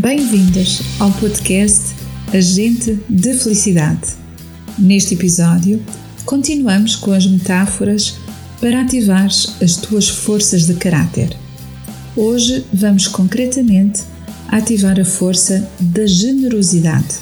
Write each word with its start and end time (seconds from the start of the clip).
Bem-vindas 0.00 0.80
ao 0.98 1.12
podcast 1.12 1.94
Agente 2.32 2.98
de 3.06 3.34
Felicidade. 3.34 4.08
Neste 4.78 5.12
episódio, 5.12 5.78
continuamos 6.24 6.96
com 6.96 7.12
as 7.12 7.26
metáforas 7.26 8.16
para 8.62 8.80
ativar 8.80 9.26
as 9.26 9.76
tuas 9.76 10.08
forças 10.08 10.64
de 10.64 10.72
caráter. 10.72 11.36
Hoje 12.16 12.64
vamos 12.72 13.08
concretamente 13.08 14.00
ativar 14.48 14.98
a 14.98 15.04
força 15.04 15.70
da 15.78 16.06
generosidade, 16.06 17.16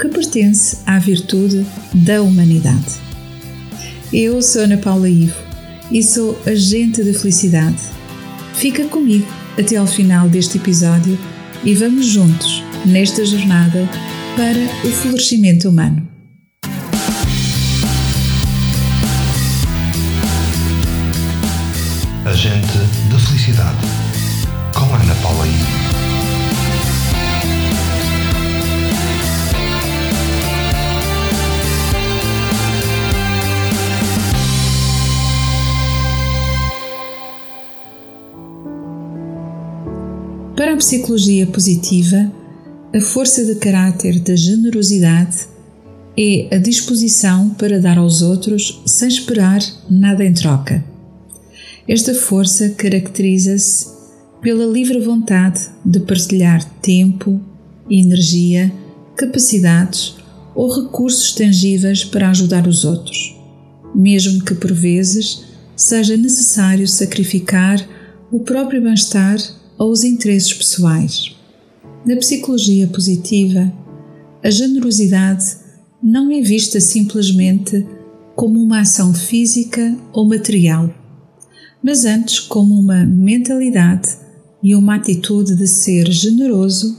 que 0.00 0.08
pertence 0.08 0.78
à 0.86 0.98
virtude 0.98 1.66
da 1.92 2.22
humanidade. 2.22 2.94
Eu 4.10 4.40
sou 4.40 4.62
Ana 4.62 4.78
Paula 4.78 5.10
Ivo 5.10 5.36
e 5.90 6.02
sou 6.02 6.40
agente 6.46 7.04
de 7.04 7.12
felicidade. 7.12 7.82
Fica 8.54 8.86
comigo 8.86 9.26
até 9.58 9.76
ao 9.76 9.86
final 9.86 10.26
deste 10.26 10.56
episódio 10.56 11.18
e 11.64 11.74
vamos 11.74 12.06
juntos 12.06 12.62
nesta 12.84 13.24
jornada 13.24 13.88
para 14.36 14.86
o 14.86 14.92
florescimento 14.92 15.68
humano. 15.68 16.06
Agente 22.26 22.78
de 23.10 23.26
Felicidade, 23.26 23.78
com 24.74 24.94
Ana 24.94 25.14
Paula 25.22 25.46
I. 25.46 25.93
A 40.74 40.76
psicologia 40.76 41.46
positiva, 41.46 42.32
a 42.92 43.00
força 43.00 43.44
de 43.44 43.54
caráter 43.54 44.18
da 44.18 44.34
generosidade 44.34 45.46
é 46.18 46.52
a 46.52 46.58
disposição 46.58 47.50
para 47.50 47.78
dar 47.78 47.96
aos 47.96 48.22
outros 48.22 48.82
sem 48.84 49.06
esperar 49.06 49.60
nada 49.88 50.24
em 50.24 50.34
troca. 50.34 50.84
Esta 51.86 52.12
força 52.12 52.70
caracteriza-se 52.70 53.86
pela 54.42 54.66
livre 54.66 54.98
vontade 54.98 55.60
de 55.84 56.00
partilhar 56.00 56.64
tempo, 56.80 57.40
energia, 57.88 58.72
capacidades 59.16 60.16
ou 60.56 60.82
recursos 60.82 61.30
tangíveis 61.34 62.04
para 62.04 62.30
ajudar 62.30 62.66
os 62.66 62.84
outros, 62.84 63.36
mesmo 63.94 64.44
que 64.44 64.56
por 64.56 64.72
vezes 64.72 65.44
seja 65.76 66.16
necessário 66.16 66.88
sacrificar 66.88 67.78
o 68.32 68.40
próprio 68.40 68.82
bem-estar 68.82 69.38
ou 69.78 69.90
os 69.90 70.04
interesses 70.04 70.52
pessoais. 70.52 71.34
Na 72.04 72.16
psicologia 72.16 72.86
positiva, 72.88 73.72
a 74.42 74.50
generosidade 74.50 75.56
não 76.02 76.30
é 76.30 76.40
vista 76.40 76.80
simplesmente 76.80 77.86
como 78.36 78.60
uma 78.60 78.80
ação 78.80 79.14
física 79.14 79.96
ou 80.12 80.28
material, 80.28 80.92
mas 81.82 82.04
antes 82.04 82.40
como 82.40 82.74
uma 82.74 83.04
mentalidade 83.06 84.08
e 84.62 84.74
uma 84.74 84.96
atitude 84.96 85.54
de 85.54 85.66
ser 85.66 86.10
generoso 86.10 86.98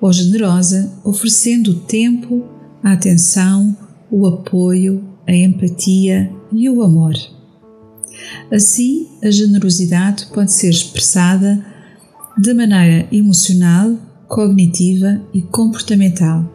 ou 0.00 0.12
generosa, 0.12 0.92
oferecendo 1.04 1.72
o 1.72 1.80
tempo, 1.80 2.44
a 2.82 2.92
atenção, 2.92 3.76
o 4.10 4.26
apoio, 4.26 5.04
a 5.26 5.32
empatia 5.32 6.32
e 6.52 6.68
o 6.70 6.82
amor. 6.82 7.14
Assim, 8.50 9.08
a 9.22 9.30
generosidade 9.30 10.26
pode 10.32 10.52
ser 10.52 10.70
expressada 10.70 11.64
de 12.40 12.54
maneira 12.54 13.06
emocional, 13.12 13.98
cognitiva 14.26 15.20
e 15.34 15.42
comportamental. 15.42 16.50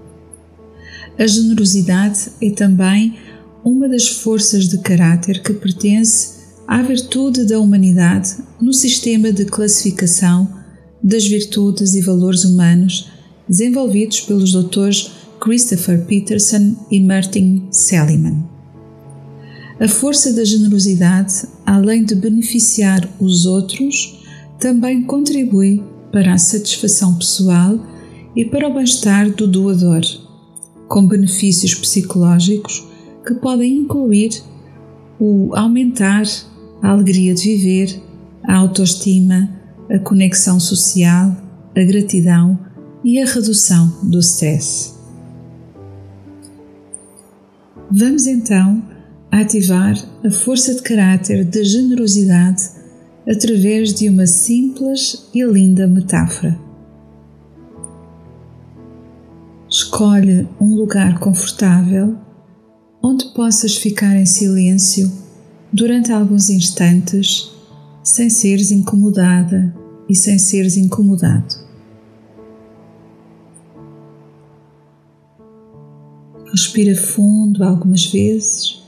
A 1.15 1.27
generosidade 1.27 2.31
é 2.41 2.49
também 2.49 3.15
uma 3.63 3.87
das 3.87 4.07
forças 4.07 4.67
de 4.67 4.79
caráter 4.79 5.43
que 5.43 5.53
pertence 5.53 6.37
à 6.67 6.81
virtude 6.81 7.45
da 7.45 7.59
humanidade 7.59 8.35
no 8.59 8.73
sistema 8.73 9.31
de 9.31 9.45
classificação 9.45 10.51
das 11.03 11.27
virtudes 11.27 11.93
e 11.93 12.01
valores 12.01 12.45
humanos 12.45 13.11
desenvolvidos 13.47 14.21
pelos 14.21 14.53
doutores 14.53 15.11
Christopher 15.39 16.03
Peterson 16.07 16.75
e 16.89 16.99
Martin 16.99 17.67
Seligman. 17.69 18.43
A 19.79 19.87
força 19.87 20.33
da 20.33 20.43
generosidade, 20.43 21.43
além 21.63 22.03
de 22.03 22.15
beneficiar 22.15 23.07
os 23.19 23.45
outros, 23.45 24.24
também 24.65 25.03
contribui 25.03 25.83
para 26.11 26.33
a 26.33 26.39
satisfação 26.39 27.13
pessoal 27.19 27.77
e 28.35 28.43
para 28.43 28.67
o 28.67 28.73
bem-estar 28.73 29.29
do 29.29 29.47
doador, 29.47 30.01
com 30.87 31.07
benefícios 31.07 31.75
psicológicos 31.75 32.83
que 33.23 33.35
podem 33.35 33.77
incluir 33.77 34.31
o 35.19 35.55
aumentar 35.55 36.23
a 36.81 36.89
alegria 36.89 37.35
de 37.35 37.43
viver, 37.43 38.01
a 38.43 38.55
autoestima, 38.55 39.47
a 39.87 39.99
conexão 39.99 40.59
social, 40.59 41.37
a 41.77 41.83
gratidão 41.83 42.59
e 43.03 43.19
a 43.19 43.25
redução 43.27 43.99
do 44.01 44.17
stress. 44.17 44.95
Vamos 47.91 48.25
então 48.25 48.83
ativar 49.31 49.95
a 50.25 50.31
força 50.31 50.73
de 50.73 50.81
caráter 50.81 51.45
da 51.45 51.63
generosidade 51.63 52.74
através 53.27 53.93
de 53.93 54.07
uma 54.07 54.27
simples 54.27 55.29
e 55.33 55.43
linda 55.43 55.87
metáfora. 55.87 56.59
Escolhe 59.69 60.47
um 60.59 60.75
lugar 60.75 61.19
confortável 61.19 62.15
onde 63.01 63.25
possas 63.33 63.77
ficar 63.77 64.15
em 64.15 64.25
silêncio 64.25 65.11
durante 65.71 66.11
alguns 66.11 66.49
instantes 66.49 67.51
sem 68.03 68.29
seres 68.29 68.71
incomodada 68.71 69.75
e 70.07 70.15
sem 70.15 70.37
seres 70.37 70.77
incomodado. 70.77 71.65
Respira 76.51 76.95
fundo 76.95 77.63
algumas 77.63 78.05
vezes 78.05 78.81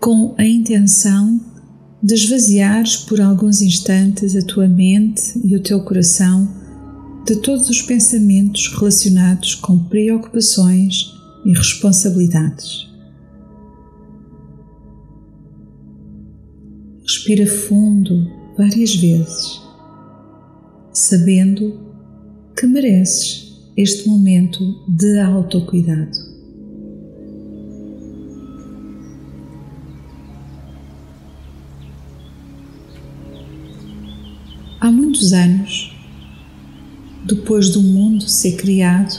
com 0.00 0.34
a 0.36 0.44
intenção 0.44 1.40
de 2.02 2.16
por 2.96 3.20
alguns 3.20 3.60
instantes 3.60 4.34
a 4.34 4.42
tua 4.42 4.66
mente 4.66 5.38
e 5.44 5.54
o 5.54 5.62
teu 5.62 5.82
coração 5.82 6.48
de 7.26 7.36
todos 7.36 7.68
os 7.68 7.82
pensamentos 7.82 8.68
relacionados 8.74 9.54
com 9.54 9.78
preocupações 9.78 11.12
e 11.44 11.52
responsabilidades. 11.52 12.88
Respira 17.02 17.46
fundo 17.46 18.30
várias 18.56 18.94
vezes, 18.94 19.60
sabendo 20.92 21.80
que 22.56 22.66
mereces 22.66 23.50
este 23.76 24.08
momento 24.08 24.58
de 24.88 25.18
autocuidado. 25.20 26.29
Muitos 35.10 35.32
anos, 35.32 35.92
depois 37.26 37.68
do 37.70 37.82
mundo 37.82 38.28
ser 38.28 38.52
criado, 38.52 39.18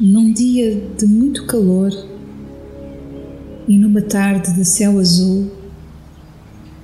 num 0.00 0.32
dia 0.32 0.82
de 0.98 1.06
muito 1.06 1.46
calor 1.46 1.92
e 3.68 3.78
numa 3.78 4.02
tarde 4.02 4.52
de 4.52 4.64
céu 4.64 4.98
azul, 4.98 5.48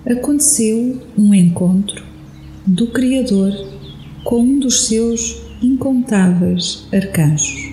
aconteceu 0.09 1.03
um 1.19 1.35
encontro 1.35 2.05
do 2.65 2.87
Criador 2.93 3.53
com 4.23 4.41
um 4.41 4.61
dos 4.61 4.87
seus 4.87 5.43
incontáveis 5.61 6.87
arcanjos. 6.93 7.73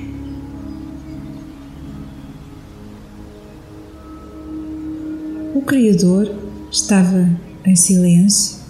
O 5.54 5.62
Criador 5.62 6.28
estava 6.72 7.30
em 7.64 7.76
silêncio 7.76 8.63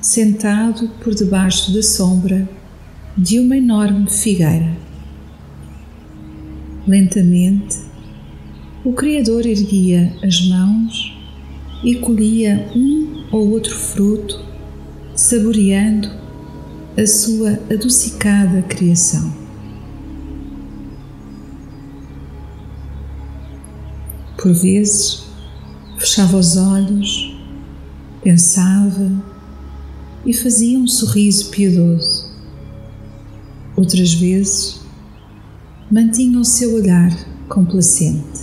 sentado 0.00 0.88
por 1.02 1.14
debaixo 1.14 1.72
da 1.72 1.82
sombra 1.82 2.48
de 3.16 3.38
uma 3.38 3.56
enorme 3.56 4.08
figueira. 4.08 4.76
Lentamente, 6.86 7.78
o 8.84 8.92
Criador 8.92 9.44
erguia 9.44 10.12
as 10.22 10.40
mãos 10.48 11.14
e 11.84 11.96
colhia 11.96 12.70
um 12.74 13.26
ou 13.30 13.50
outro 13.50 13.74
fruto, 13.74 14.42
saboreando 15.14 16.10
a 16.96 17.06
sua 17.06 17.60
adocicada 17.70 18.62
criação. 18.62 19.32
Por 24.36 24.54
vezes, 24.54 25.24
fechava 25.98 26.38
os 26.38 26.56
olhos, 26.56 27.36
pensava 28.22 29.29
e 30.24 30.32
fazia 30.32 30.78
um 30.78 30.86
sorriso 30.86 31.50
piedoso. 31.50 32.30
Outras 33.76 34.12
vezes, 34.14 34.80
mantinha 35.90 36.38
o 36.38 36.44
seu 36.44 36.74
olhar 36.74 37.10
complacente. 37.48 38.40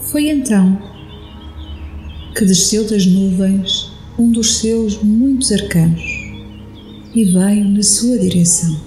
Foi 0.00 0.28
então 0.28 0.80
que 2.34 2.44
desceu 2.44 2.88
das 2.88 3.06
nuvens 3.06 3.90
um 4.18 4.30
dos 4.30 4.58
seus 4.58 5.02
muitos 5.02 5.52
arcanjos 5.52 6.10
e 7.14 7.24
veio 7.24 7.68
na 7.68 7.82
sua 7.82 8.18
direção. 8.18 8.80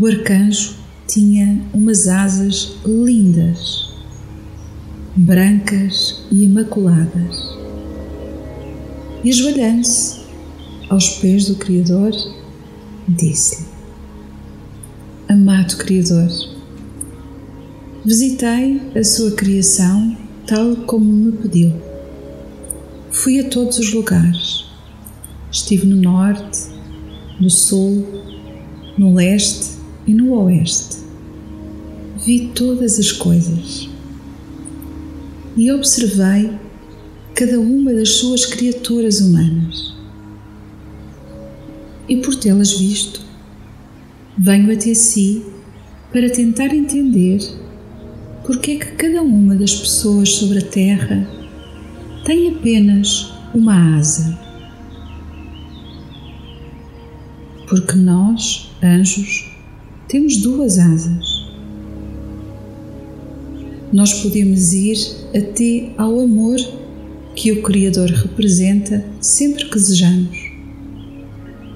O 0.00 0.06
arcanjo 0.06 0.76
tinha 1.06 1.60
umas 1.72 2.08
asas 2.08 2.76
lindas, 2.84 3.92
brancas 5.16 6.22
e 6.30 6.44
imaculadas, 6.44 7.59
e 9.22 9.30
ajoelhando-se 9.30 10.20
aos 10.88 11.10
pés 11.18 11.46
do 11.46 11.56
Criador, 11.56 12.12
disse-lhe: 13.08 13.66
Amado 15.28 15.76
Criador, 15.76 16.28
visitei 18.04 18.80
a 18.94 19.04
sua 19.04 19.32
criação 19.32 20.16
tal 20.46 20.74
como 20.86 21.04
me 21.04 21.32
pediu. 21.32 21.72
Fui 23.10 23.38
a 23.40 23.48
todos 23.48 23.78
os 23.78 23.92
lugares. 23.92 24.64
Estive 25.52 25.86
no 25.86 25.96
norte, 25.96 26.58
no 27.40 27.50
sul, 27.50 28.06
no 28.96 29.14
leste 29.14 29.78
e 30.06 30.14
no 30.14 30.32
oeste. 30.32 30.98
Vi 32.24 32.48
todas 32.54 32.98
as 32.98 33.12
coisas 33.12 33.88
e 35.56 35.70
observei 35.72 36.50
cada 37.40 37.58
uma 37.58 37.94
das 37.94 38.16
suas 38.16 38.44
criaturas 38.44 39.22
humanas. 39.22 39.96
E 42.06 42.18
por 42.18 42.34
tê-las 42.34 42.72
visto, 42.72 43.22
venho 44.36 44.70
até 44.70 44.92
si 44.92 45.42
para 46.12 46.28
tentar 46.28 46.66
entender 46.74 47.40
porque 48.44 48.72
é 48.72 48.76
que 48.76 48.92
cada 48.92 49.22
uma 49.22 49.56
das 49.56 49.74
pessoas 49.74 50.28
sobre 50.34 50.58
a 50.58 50.66
Terra 50.66 51.26
tem 52.26 52.50
apenas 52.50 53.32
uma 53.54 53.96
asa. 53.96 54.38
Porque 57.70 57.94
nós, 57.94 58.70
anjos, 58.82 59.50
temos 60.08 60.36
duas 60.36 60.78
asas. 60.78 61.48
Nós 63.90 64.12
podemos 64.22 64.74
ir 64.74 64.98
até 65.34 65.94
ao 65.96 66.20
amor 66.20 66.58
que 67.34 67.52
o 67.52 67.62
Criador 67.62 68.08
representa 68.10 69.04
sempre 69.20 69.64
que 69.66 69.74
desejamos. 69.74 70.50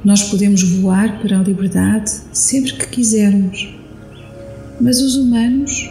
Nós 0.05 0.23
podemos 0.25 0.62
voar 0.62 1.21
para 1.21 1.39
a 1.39 1.43
liberdade 1.43 2.11
sempre 2.33 2.75
que 2.75 2.89
quisermos. 2.89 3.75
Mas 4.81 5.01
os 5.01 5.17
humanos 5.17 5.89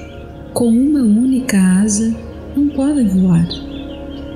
com 0.54 0.68
uma 0.68 1.02
única 1.02 1.58
asa 1.82 2.16
não 2.56 2.70
podem 2.70 3.08
voar. 3.08 3.48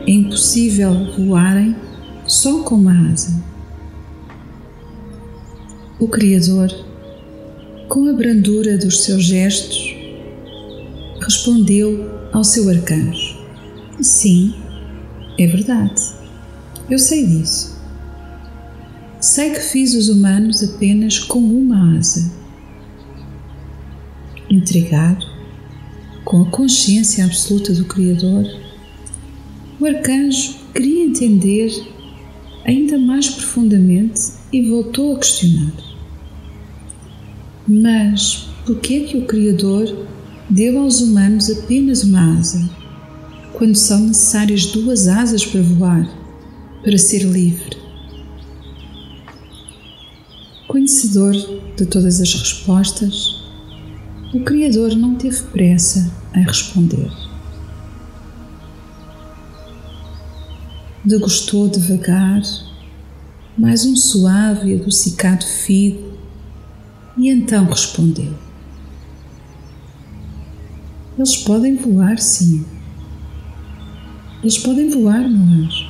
É 0.07 0.11
impossível 0.11 0.93
voarem 1.17 1.75
só 2.25 2.63
com 2.63 2.75
uma 2.75 3.11
asa. 3.11 3.43
O 5.99 6.07
Criador, 6.07 6.73
com 7.87 8.07
a 8.09 8.13
brandura 8.13 8.77
dos 8.77 9.03
seus 9.03 9.23
gestos, 9.23 9.95
respondeu 11.21 12.09
ao 12.31 12.43
seu 12.43 12.69
arcanjo: 12.69 13.37
Sim, 14.01 14.53
é 15.37 15.47
verdade. 15.47 16.01
Eu 16.89 16.99
sei 16.99 17.25
disso. 17.25 17.77
Sei 19.19 19.51
que 19.51 19.59
fiz 19.59 19.93
os 19.93 20.09
humanos 20.09 20.63
apenas 20.63 21.19
com 21.19 21.39
uma 21.39 21.97
asa. 21.97 22.31
Intrigado, 24.49 25.25
com 26.23 26.41
a 26.41 26.49
consciência 26.49 27.25
absoluta 27.25 27.73
do 27.73 27.85
Criador, 27.85 28.45
o 29.79 29.85
arcanjo 29.85 30.55
queria 30.73 31.05
entender 31.05 31.71
ainda 32.65 32.97
mais 32.97 33.29
profundamente 33.29 34.19
e 34.51 34.69
voltou 34.69 35.15
a 35.15 35.19
questionar. 35.19 35.73
Mas 37.67 38.47
por 38.65 38.79
que 38.79 38.95
é 38.95 38.99
que 39.07 39.17
o 39.17 39.25
Criador 39.25 40.07
deu 40.49 40.79
aos 40.79 41.01
humanos 41.01 41.49
apenas 41.49 42.03
uma 42.03 42.37
asa, 42.37 42.69
quando 43.57 43.73
são 43.73 44.01
necessárias 44.01 44.67
duas 44.67 45.07
asas 45.07 45.43
para 45.43 45.63
voar, 45.63 46.07
para 46.83 46.95
ser 46.95 47.23
livre? 47.23 47.75
Conhecedor 50.67 51.33
de 51.75 51.87
todas 51.87 52.21
as 52.21 52.31
respostas, 52.35 53.43
o 54.31 54.41
Criador 54.41 54.95
não 54.95 55.15
teve 55.15 55.41
pressa 55.45 56.07
em 56.35 56.43
responder. 56.43 57.11
Degustou 61.03 61.67
devagar 61.67 62.43
mais 63.57 63.87
um 63.87 63.95
suave 63.95 64.69
e 64.69 64.79
adocicado 64.79 65.43
figo 65.43 66.15
e 67.17 67.27
então 67.27 67.65
respondeu: 67.65 68.35
Eles 71.17 71.37
podem 71.37 71.75
voar, 71.75 72.19
sim. 72.19 72.76
Eles 74.47 74.59
podem 74.59 74.89
voar, 74.89 75.29
meu 75.29 75.41
anjo. 75.41 75.85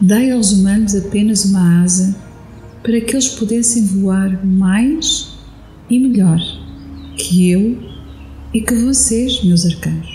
Dai 0.00 0.30
aos 0.30 0.52
humanos 0.52 0.94
apenas 0.94 1.44
uma 1.44 1.82
asa 1.82 2.14
para 2.84 3.00
que 3.00 3.14
eles 3.14 3.30
pudessem 3.30 3.84
voar 3.84 4.46
mais 4.46 5.32
e 5.90 5.98
melhor 5.98 6.38
que 7.16 7.50
eu 7.50 7.82
e 8.54 8.60
que 8.60 8.76
vocês, 8.76 9.42
meus 9.42 9.66
arcanjos. 9.66 10.14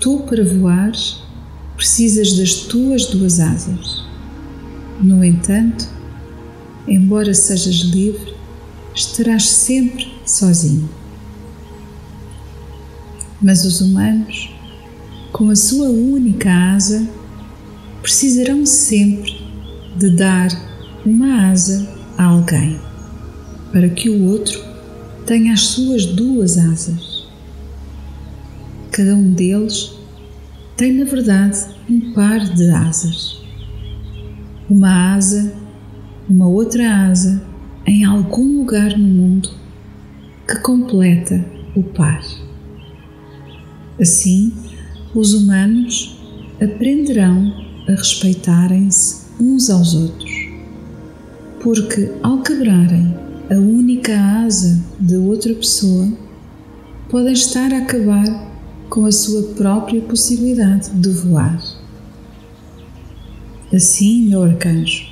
Tu, 0.00 0.18
para 0.28 0.44
voares, 0.44 1.16
precisas 1.74 2.36
das 2.36 2.52
tuas 2.56 3.06
duas 3.06 3.40
asas. 3.40 4.04
No 5.00 5.24
entanto, 5.24 5.88
embora 6.86 7.32
sejas 7.32 7.76
livre, 7.76 8.34
estarás 8.94 9.48
sempre 9.48 10.12
sozinho. 10.26 10.90
Mas 13.40 13.64
os 13.64 13.80
humanos, 13.80 14.57
com 15.38 15.50
a 15.50 15.54
sua 15.54 15.88
única 15.88 16.50
asa, 16.50 17.08
precisarão 18.02 18.66
sempre 18.66 19.40
de 19.96 20.10
dar 20.10 20.48
uma 21.06 21.52
asa 21.52 21.88
a 22.18 22.24
alguém 22.24 22.76
para 23.70 23.88
que 23.88 24.10
o 24.10 24.24
outro 24.24 24.60
tenha 25.26 25.52
as 25.52 25.60
suas 25.60 26.06
duas 26.06 26.58
asas. 26.58 27.28
Cada 28.90 29.14
um 29.14 29.32
deles 29.32 29.94
tem, 30.76 30.92
na 30.94 31.04
verdade, 31.04 31.66
um 31.88 32.12
par 32.12 32.40
de 32.40 32.68
asas. 32.70 33.40
Uma 34.68 35.14
asa, 35.14 35.54
uma 36.28 36.48
outra 36.48 37.06
asa 37.06 37.40
em 37.86 38.04
algum 38.04 38.58
lugar 38.58 38.98
no 38.98 39.06
mundo 39.06 39.50
que 40.48 40.58
completa 40.58 41.44
o 41.76 41.82
par. 41.84 42.24
Assim, 44.00 44.52
os 45.14 45.32
humanos 45.32 46.18
aprenderão 46.62 47.52
a 47.88 47.92
respeitarem-se 47.92 49.28
uns 49.40 49.70
aos 49.70 49.94
outros, 49.94 50.30
porque 51.60 52.12
ao 52.22 52.42
quebrarem 52.42 53.14
a 53.50 53.54
única 53.54 54.14
asa 54.44 54.84
de 55.00 55.16
outra 55.16 55.54
pessoa, 55.54 56.12
podem 57.08 57.32
estar 57.32 57.72
a 57.72 57.78
acabar 57.78 58.52
com 58.90 59.06
a 59.06 59.12
sua 59.12 59.54
própria 59.54 60.00
possibilidade 60.02 60.90
de 60.90 61.08
voar. 61.08 61.58
Assim, 63.72 64.28
meu 64.28 64.42
arcanjo, 64.42 65.06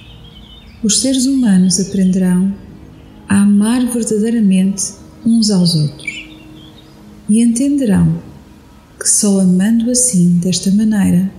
os 0.83 1.01
seres 1.01 1.25
humanos 1.25 1.81
aprenderão 1.81 2.55
a 3.29 3.43
amar 3.43 3.87
verdadeiramente 3.87 4.93
uns 5.25 5.51
aos 5.51 5.75
outros 5.75 6.29
e 7.29 7.43
entenderão 7.43 8.26
que 9.07 9.13
só 9.13 9.39
amando 9.39 9.89
assim, 9.89 10.33
desta 10.39 10.69
maneira, 10.73 11.31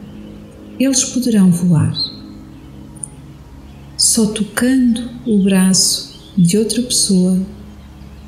eles 0.80 1.04
poderão 1.04 1.52
voar. 1.52 1.94
Só 3.98 4.28
tocando 4.28 5.10
o 5.26 5.44
braço 5.44 6.32
de 6.38 6.58
outra 6.58 6.82
pessoa, 6.82 7.38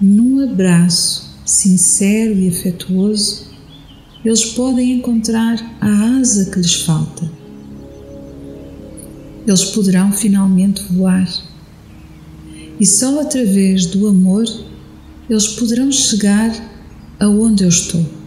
num 0.01 0.43
abraço 0.43 1.39
sincero 1.46 2.38
e 2.38 2.50
afetuoso, 2.50 3.46
eles 4.25 4.43
podem 4.43 4.91
encontrar 4.91 5.58
a 5.79 6.19
asa 6.19 6.51
que 6.51 6.60
lhes 6.60 6.81
falta. 6.81 7.31
Eles 9.48 9.63
poderão 9.63 10.12
finalmente 10.12 10.84
voar. 10.91 11.29
E 12.77 12.86
só 12.86 13.22
através 13.22 13.86
do 13.86 14.05
amor 14.05 14.43
eles 15.29 15.48
poderão 15.48 15.89
chegar 15.93 16.51
aonde 17.17 17.63
eu 17.63 17.69
estou. 17.69 18.18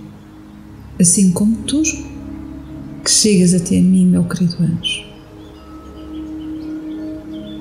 Assim 1.00 1.32
como 1.32 1.56
tu 1.64 1.82
que 3.02 3.10
chegas 3.10 3.54
até 3.54 3.80
mim, 3.80 4.06
meu 4.06 4.24
querido 4.24 4.56
anjo. 4.62 5.04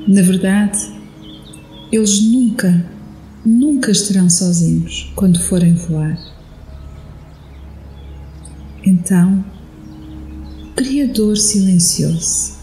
Na 0.08 0.22
verdade, 0.22 0.80
eles 1.92 2.22
nunca, 2.22 2.86
nunca 3.46 3.92
estarão 3.92 4.30
sozinhos 4.30 5.12
quando 5.16 5.40
forem 5.40 5.74
voar. 5.74 6.18
Então, 8.86 9.44
o 10.72 10.74
Criador 10.76 11.38
silenciou-se 11.38 12.54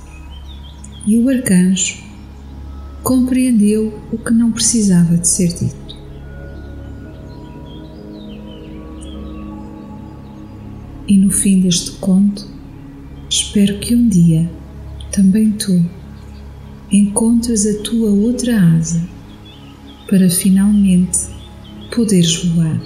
e 1.07 1.17
o 1.17 1.29
arcanjo 1.29 1.97
compreendeu 3.03 3.99
o 4.13 4.19
que 4.19 4.33
não 4.33 4.53
precisava 4.53 5.17
de 5.17 5.29
ser 5.29 5.49
dito. 5.49 5.88
E 11.09 11.17
no 11.17 11.31
fim 11.31 11.61
deste 11.61 11.93
conto, 11.93 12.47
espero 13.31 13.79
que 13.79 13.95
um 13.95 14.07
dia 14.07 14.47
também 15.11 15.53
tu 15.53 15.83
encontres 16.93 17.67
a 17.67 17.83
tua 17.83 18.11
outra 18.11 18.61
asa 18.77 19.03
para 20.07 20.29
finalmente 20.29 21.19
poderes 21.95 22.45
voar. 22.45 22.79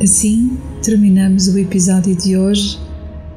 Assim 0.00 0.56
terminamos 0.80 1.48
o 1.48 1.58
episódio 1.58 2.14
de 2.14 2.36
hoje 2.36 2.78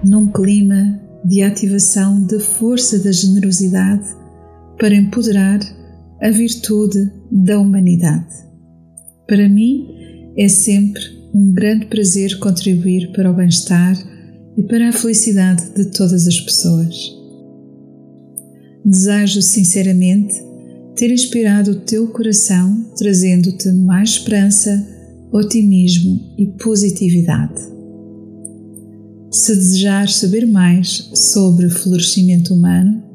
num 0.06 0.32
clima 0.32 1.00
de 1.26 1.42
ativação 1.42 2.22
da 2.22 2.40
força 2.40 3.00
da 3.00 3.12
generosidade 3.12 4.08
para 4.78 4.94
empoderar 4.94 5.60
a 6.22 6.30
virtude 6.30 7.12
da 7.32 7.60
humanidade. 7.60 8.28
Para 9.28 9.48
mim 9.48 9.88
é 10.38 10.48
sempre 10.48 11.02
um 11.34 11.54
grande 11.54 11.86
prazer 11.86 12.38
contribuir 12.40 13.12
para 13.12 13.32
o 13.32 13.34
bem-estar 13.34 13.96
e 14.58 14.64
para 14.64 14.90
a 14.90 14.92
felicidade 14.94 15.74
de 15.74 15.92
todas 15.92 16.28
as 16.28 16.40
pessoas. 16.40 16.96
Desejo 18.84 19.42
sinceramente 19.42 20.34
ter 20.96 21.12
inspirado 21.12 21.72
o 21.72 21.80
teu 21.82 22.08
coração, 22.08 22.92
trazendo-te 22.98 23.72
mais 23.72 24.10
esperança, 24.12 24.86
otimismo 25.32 26.36
e 26.38 26.48
positividade. 26.48 27.62
Se 29.32 29.56
desejares 29.56 30.16
saber 30.16 30.46
mais 30.46 31.10
sobre 31.14 31.70
florescimento 31.70 32.54
humano, 32.54 33.09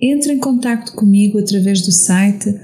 entre 0.00 0.32
em 0.32 0.38
contato 0.38 0.92
comigo 0.92 1.38
através 1.38 1.82
do 1.82 1.92
site 1.92 2.54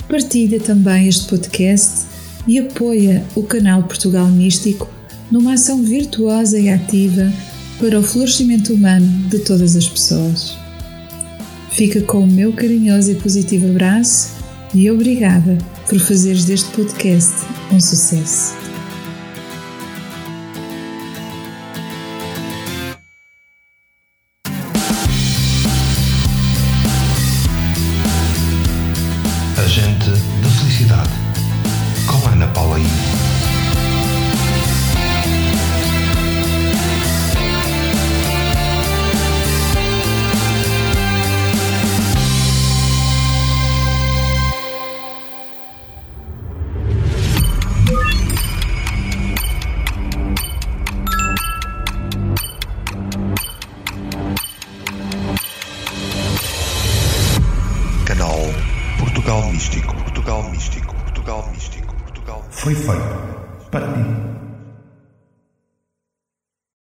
Partilha 0.08 0.60
também 0.60 1.08
este 1.08 1.26
podcast 1.28 2.06
e 2.46 2.58
apoia 2.58 3.24
o 3.34 3.42
canal 3.42 3.82
Portugal 3.82 4.26
Místico 4.28 4.88
numa 5.30 5.54
ação 5.54 5.82
virtuosa 5.82 6.58
e 6.58 6.68
ativa 6.68 7.32
para 7.80 7.98
o 7.98 8.02
florescimento 8.02 8.72
humano 8.72 9.06
de 9.28 9.40
todas 9.40 9.76
as 9.76 9.88
pessoas. 9.88 10.56
Fica 11.70 12.00
com 12.00 12.20
o 12.20 12.26
meu 12.26 12.52
carinhoso 12.52 13.12
e 13.12 13.16
positivo 13.16 13.68
abraço 13.68 14.30
e 14.72 14.90
obrigada 14.90 15.58
por 15.88 15.98
fazeres 15.98 16.44
deste 16.44 16.70
podcast 16.70 17.32
um 17.72 17.80
sucesso. 17.80 18.65
Para 63.78 63.92
ti. 63.92 64.45